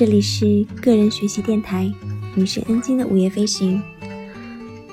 [0.00, 1.92] 这里是个人学习电台，
[2.34, 3.82] 你是恩晶的午夜飞行。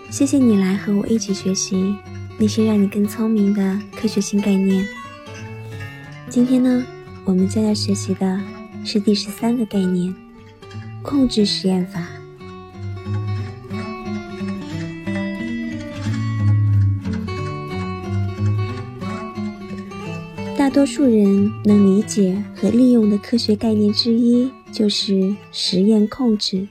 [0.10, 1.96] 谢谢你来和我一起学习
[2.38, 4.86] 那些让你更聪明的科学新概念。
[6.30, 6.86] 今天呢，
[7.24, 8.38] 我们将要学习的
[8.84, 10.14] 是第十三个概念——
[11.02, 12.06] 控制实验法。
[20.58, 26.68] 大多数人能理解和利用的科学概念之一，就是实验控制。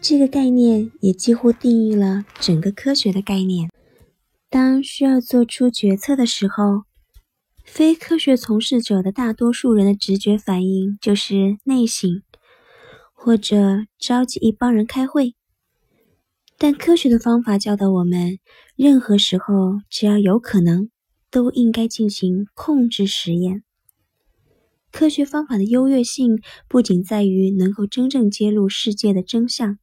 [0.00, 3.70] 这个概念也几乎定义了整个科学的概念。
[4.50, 6.82] 当需要做出决策的时候，
[7.64, 12.22] 非科学从事者的大多数人的直觉反应就是内省，
[13.12, 15.34] 或者召集一帮人开会。
[16.58, 18.38] 但科学的方法教导我们，
[18.76, 20.90] 任何时候只要有可能。
[21.30, 23.64] 都应该进行控制实验。
[24.94, 29.76] 科学方法的优越性不仅在于能够真正揭露世界的真相，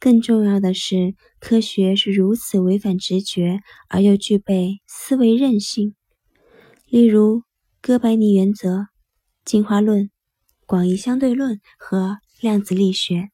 [0.00, 5.94] 更重要的是，科学是如此违反直觉而又具备思维韧性。
[6.88, 7.44] 例如，
[7.80, 8.88] 哥白尼原则、
[9.44, 10.10] 进化论、
[10.66, 13.28] 广义相对论和量子力学。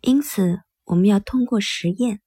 [0.00, 2.18] 因此，我们要通过实验，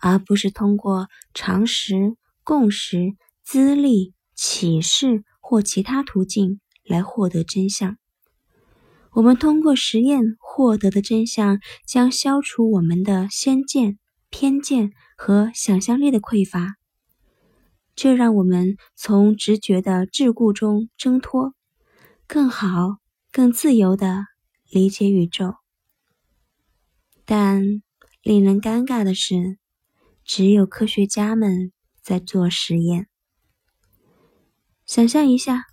[0.00, 3.16] 而不是通过常识、共识。
[3.42, 7.96] 资历、启示或其他途径来获得真相。
[9.12, 16.74] 我们通过实验获得的真相将消除我们的先见、偏见和想象力的匮乏，
[17.94, 21.54] 这让我们从直觉的桎梏中挣脱，
[22.26, 22.96] 更好、
[23.30, 24.26] 更自由地
[24.68, 25.54] 理解宇宙。
[27.24, 27.62] 但
[28.20, 29.58] 令人尴尬的是，
[30.24, 33.06] 只有科学家们在做实验。
[34.84, 35.64] 想象一下，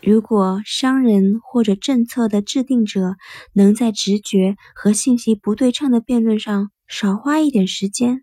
[0.00, 3.16] 如果商人或者政策的制定者
[3.52, 8.22] 能在直觉和信息不对称的辩论上少花一点时间，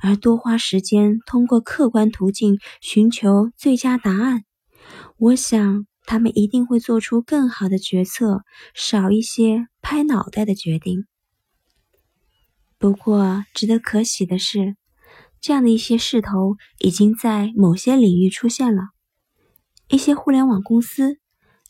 [0.00, 4.44] 而多花时间通过客观途径寻求最佳答案，
[5.18, 8.42] 我想他们一定会做出更好的决策，
[8.74, 11.04] 少一些拍脑袋的决定。
[12.78, 14.76] 不过，值得可喜的是，
[15.40, 18.88] 这样的一些势头已经在某些领域出现了。
[19.92, 21.18] 一些互联网公司，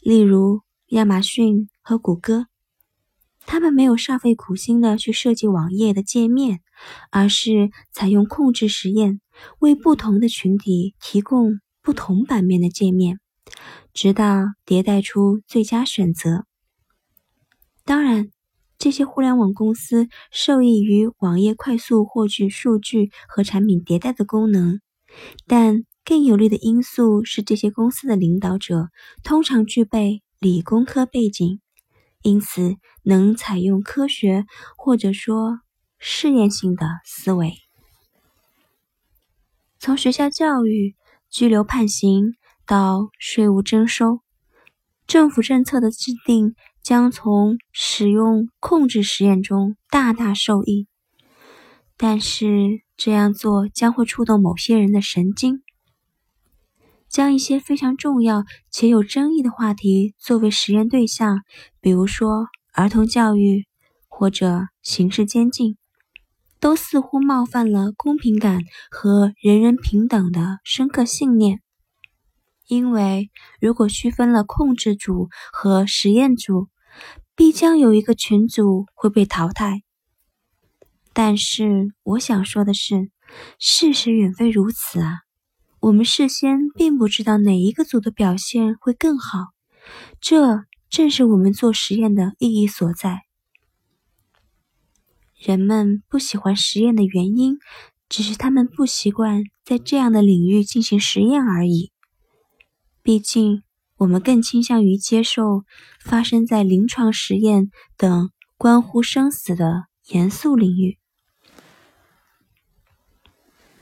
[0.00, 0.60] 例如
[0.90, 2.46] 亚马逊和谷歌，
[3.46, 6.60] 他们没有煞费苦心的去设计网页的界面，
[7.10, 9.20] 而是采用控制实验，
[9.58, 13.18] 为不同的群体提供不同版面的界面，
[13.92, 16.44] 直到迭代出最佳选择。
[17.84, 18.30] 当然，
[18.78, 24.80] 这些互联网公司受益于网页快速获取数据和产品迭代的功能，
[25.48, 25.82] 但。
[26.04, 28.90] 更有利的因素是，这些公司的领导者
[29.22, 31.60] 通常具备理工科背景，
[32.22, 34.44] 因此能采用科学
[34.76, 35.60] 或者说
[35.98, 37.54] 试验性的思维。
[39.78, 40.96] 从学校教育、
[41.30, 42.34] 拘留判刑
[42.66, 44.20] 到税务征收，
[45.06, 50.88] 政府政策的制定将从使用控制实验中大大受益。
[51.96, 55.62] 但是这样做将会触动某些人的神经。
[57.12, 61.42] 将一些非常重要且有争议的话题作为实验对象，
[61.82, 63.66] 比如说儿童教育
[64.08, 65.76] 或者刑事监禁，
[66.58, 71.60] 都似乎冒犯了公平感和人人平等的深刻信念。
[72.66, 73.30] 因为
[73.60, 76.68] 如果区分了控制组和实验组，
[77.36, 79.82] 必将有一个群组会被淘汰。
[81.12, 83.10] 但是我想说的是，
[83.58, 85.18] 事实远非如此啊。
[85.82, 89.48] 我们事先并不知道哪一个组的表现会更好，
[90.20, 93.22] 这正是我们做实验的意义所在。
[95.34, 97.58] 人们不喜欢实验的原因，
[98.08, 101.90] 只是他们不习惯在这样的领域进行实验而已。
[103.02, 103.64] 毕竟，
[103.96, 105.64] 我们更倾向于接受
[105.98, 110.98] 发生在临床实验等关乎生死的严肃领域。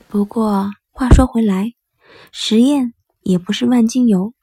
[0.09, 1.75] 不过，话说回来。
[2.33, 4.35] 实验也不是万金油。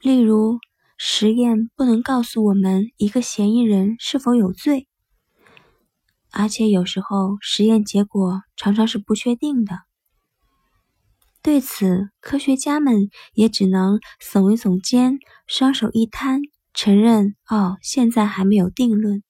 [0.00, 0.58] 例如，
[0.98, 4.88] 实验不能告诉我们一个嫌疑人是否有罪，
[6.30, 9.80] 而且有时候实验结果常常是不确定的。
[11.42, 16.42] 对此，科学家们也只能耸一耸肩，双手一摊，
[16.74, 19.22] 承认：“哦，现在还没有定论。”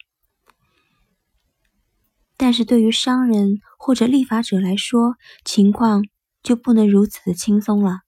[2.38, 6.04] 但是对于商人或者立法者来说，情况。
[6.46, 8.02] 就不能如此的轻松了。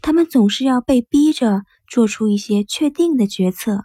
[0.00, 3.84] 他们总是要被逼着做出一些确定的决策。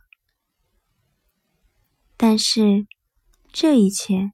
[2.17, 2.87] 但是，
[3.53, 4.31] 这一切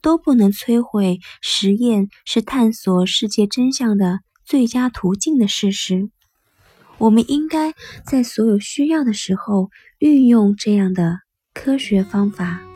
[0.00, 6.10] 都不能摧毁实验是探索世界真相的最佳途径的事实。
[6.98, 7.72] 我们应该
[8.04, 9.70] 在所有需要的时候
[10.00, 11.20] 运用这样的
[11.54, 12.69] 科学方法。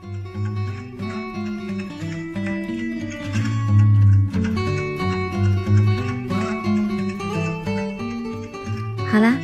[9.14, 9.38] 好啦，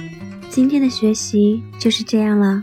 [0.48, 2.60] 今天的学习就是这样了。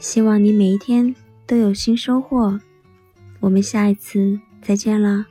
[0.00, 1.14] 希望你每一天
[1.46, 2.58] 都有新收获。
[3.38, 5.24] 我们下一次再见了。